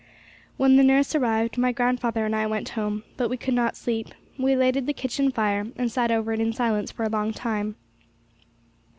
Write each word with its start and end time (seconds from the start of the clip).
When 0.57 0.77
the 0.77 0.83
nurse 0.83 1.13
arrived, 1.13 1.59
my 1.59 1.71
grandfather 1.71 2.25
and 2.25 2.35
I 2.35 2.47
went 2.47 2.69
home 2.69 3.03
But 3.17 3.29
we 3.29 3.37
could 3.37 3.53
not 3.53 3.75
sleep; 3.77 4.15
we 4.35 4.55
lighted 4.55 4.87
the 4.87 4.93
kitchen 4.95 5.29
fire, 5.29 5.67
and 5.77 5.91
sat 5.91 6.09
over 6.09 6.33
it 6.33 6.39
in 6.39 6.53
silence 6.53 6.89
for 6.89 7.03
a 7.03 7.07
long 7.09 7.33
time. 7.33 7.75